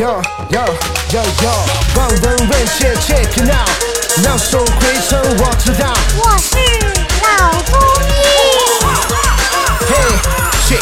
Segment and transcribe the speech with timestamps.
[0.00, 0.06] Yo
[0.48, 0.64] yo
[1.12, 1.50] yo yo，
[1.94, 3.68] 望闻问切 check it out，
[4.22, 5.92] 两手回春我知道。
[6.16, 6.56] 我是
[7.20, 7.28] 老
[7.64, 8.08] 中医。
[9.90, 10.08] Hey
[10.66, 10.80] check。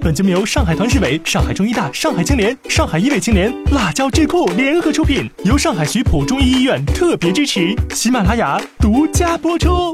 [0.00, 9.92] 本节目由上海团市委、上海中医大、上海青联、上海医卫青联、辣椒智库联合出品，由上海徐浦中医医院特别支持，喜马拉雅独家播出。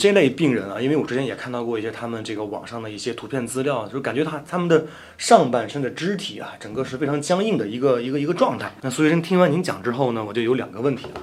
[0.00, 4.86] 这类病人啊，因为我之前也看到过一些他们这个网上的一些图片资料，就是感觉他他们的
[5.16, 8.72] 上半身的肢体啊，整个是非常僵硬的一个一个一个状态。
[8.82, 11.22] 那所以听完您讲之后呢，我就有两个问题了。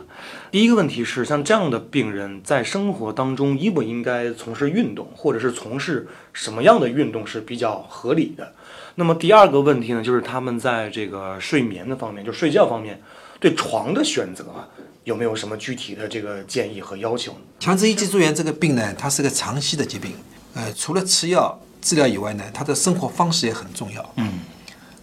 [0.52, 8.52] 第一个问题是，像这样的病人在生活当中应不应该从事运动，或者是从事什么样的运动是比较合理的？
[8.96, 13.02] 那么第二个问题呢，就是他们在这个睡眠的方面，就睡觉方面，
[13.40, 14.68] 对床的选择啊。
[15.06, 17.38] 有没有什么具体的这个建议和要求呢？
[17.60, 20.14] 强直性脊柱炎这个病呢，它是个长期的疾病，
[20.56, 24.14] 呃，除了吃药治疗以外呢，它的生活方式也很重要。
[24.16, 24.40] 嗯，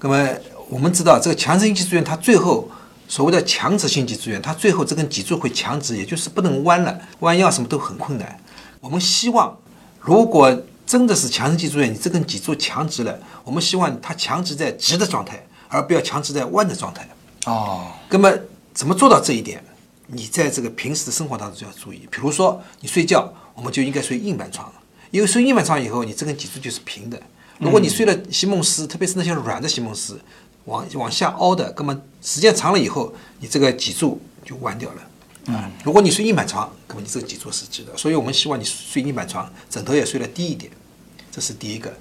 [0.00, 0.28] 那么
[0.68, 2.68] 我们知道这个强直性脊柱炎，它最后
[3.06, 8.40] 所谓的强直性脊柱炎，它最后这根脊柱会强直，也就是不能弯了，弯腰什么都很困难。
[8.80, 9.56] 我们希望，
[10.00, 17.08] 如果真的是强直性脊柱炎，你这根脊柱强直了，我们希望它强直在直的状态，而不要强直在弯的状态。
[17.46, 18.32] 哦，那么
[18.74, 19.62] 怎么做到这一点？
[20.06, 24.70] 你在这个平时的生活当中就要注意，比如说你睡觉，我们就应该睡硬板床，
[25.10, 27.20] 因为睡硬板床以后，你这根脊柱就是平的。
[27.58, 30.20] 如果你睡了席梦思，特别是那些软的席梦思，
[30.64, 35.02] 往往下凹的，那么时间长了以后，你这个脊柱就弯掉了。
[35.46, 37.96] 嗯，如果你睡硬板床，那么你这个脊柱是直的。
[37.96, 40.70] 所以我们希望你睡硬板床，枕头也睡得低一点，
[41.30, 41.92] 这是第一个。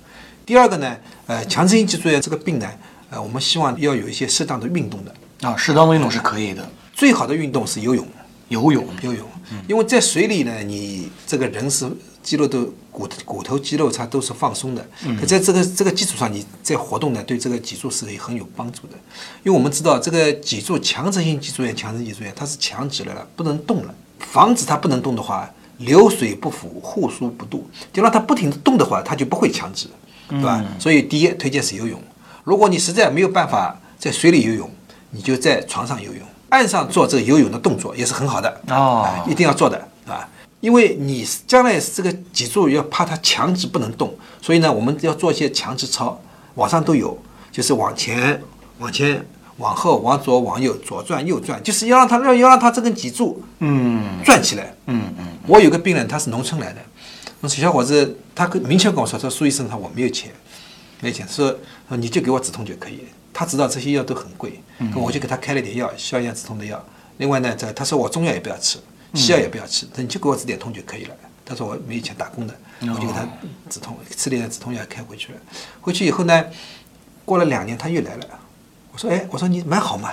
[0.46, 2.70] 第二个呢，呃，强直性脊柱炎这个病呢，
[3.10, 5.14] 呃，我们希望要有一些适当的运动的。
[5.48, 6.68] 啊，适当的运动是可以的。
[7.02, 8.08] 最好的运动是游泳，
[8.50, 9.28] 游泳，游泳，
[9.68, 14.88] 因为在水里呢，你这个人是肌肉都骨骨头肌肉它都是放松的，
[15.20, 18.94] 可在这个这个基础上，你在活动呢，对这个脊柱是很有帮助的。
[19.42, 23.96] 因为我们知道这个脊柱强直性脊柱炎、强直性脊柱炎它是强直了了，不能动了。
[24.20, 29.88] 防止它不能动的话，流水不腐，户枢不蠹，就让它不停的动的话，它就不会强直，
[30.30, 30.64] 对吧？
[30.78, 32.00] 所以第一推荐是游泳。
[32.44, 34.70] 如果你实在没有办法在水里游泳，
[35.10, 36.22] 你就在床上游泳。
[36.52, 40.28] 岸上做这个游泳的动作也是很好的哦，一定要做的啊，
[40.60, 46.22] 因为你将来这个脊柱要怕它强直不能动，所以呢，我们要做一些强直操，
[46.56, 47.18] 网上都有，
[47.52, 48.42] 就是往前、
[48.80, 49.26] 往前、
[49.58, 54.76] 往后、往左、往右、左转右转，就是要让它让要让它这根脊柱嗯转起来。
[54.88, 56.82] 嗯嗯，我有个病人，他是农村来的，
[57.40, 60.32] 那小伙子他明确跟我说，说苏医生他我没有钱，
[61.00, 61.56] 没钱，说
[61.88, 63.06] 说你就给我止痛就可以。
[63.42, 64.62] 他知道这些药都很贵，
[64.94, 66.80] 我就给他开了点药，消炎止痛的药。
[67.18, 68.78] 另外呢，这他说我中药也不要吃，
[69.16, 71.16] 西药也不要吃，他你就给我止点痛就可以了。
[71.44, 73.28] 他说我没有钱打工的，我就给他
[73.68, 75.40] 止痛，吃点止痛药开回去了。
[75.82, 76.46] 回去以后呢，
[77.26, 78.26] 过了两年他又来了，
[78.94, 80.12] 我说哎，我说你蛮好嘛。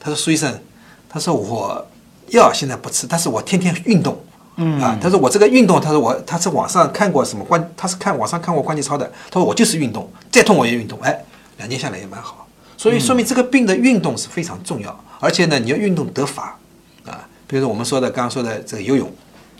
[0.00, 0.58] 他说苏医生，
[1.06, 1.86] 他说我
[2.28, 4.18] 药现在不吃，但是我天天运动。
[4.56, 9.06] 嗯啊，他说我这个运动，他说我他是网上看过什么关，他是看网上看过关节操的。
[9.30, 11.22] 他说我就是运动，再痛我也运动，哎。
[11.58, 16.58] 两年下来也蛮好，所以说明这个病的运动是非常重要，而且呢，你要运动得法
[17.04, 19.12] 啊，比如说我们说的刚刚说的这个游泳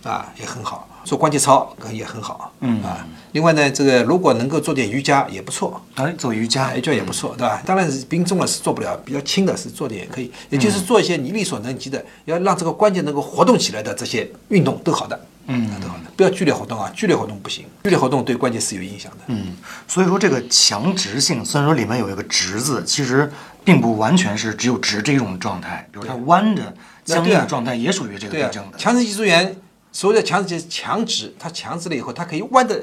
[0.03, 2.81] 啊也很好，做关节操也很好，嗯。
[2.83, 6.75] 啊，另外呢，这个如果能够做点瑜伽也不错，哎，做瑜伽。
[6.75, 7.61] 瑜伽也不错，对吧？
[7.65, 15.19] 当然是病重了是做不了，比较轻的是做点也可以，也就是做一些你力所能及的，要让这个关节能够活动起来的这些运动都好的。
[15.47, 19.19] 嗯，都好的，不要剧烈活动啊，剧烈活动不行，剧烈活动对关节是有影响的。
[19.27, 19.55] 嗯，
[19.87, 23.31] 所以说这个强直性，虽然说里面有一个直字，其实
[23.63, 26.73] 并不完全是只有直这种状态，比如它弯着
[27.05, 28.77] 僵硬的状态也属于这个病症的。
[28.77, 29.55] 强直性脊柱炎，
[29.93, 32.77] 所谓的强直强直，它强直了以后，它可以弯的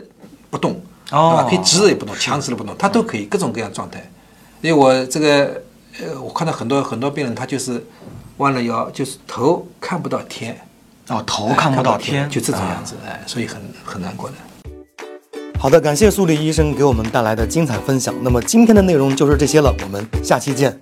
[0.48, 0.80] 不动，
[1.10, 1.46] 对吧？
[1.46, 4.10] 可以直的也不动，强直了不动，它都可以各种各样状态。
[4.62, 5.62] 因为我这个
[6.00, 7.84] 呃，我看到很多很多病人，他就是
[8.38, 10.58] 弯了腰，就是头看不到天。
[11.08, 14.34] 哦，头看不到天，就这种样子，哎，所以很很难过的。
[15.58, 18.14] 好的，感谢苏丽医生给我们带来的精彩分享。
[18.22, 20.78] 那么今天的内容就是这些了，我们下期见。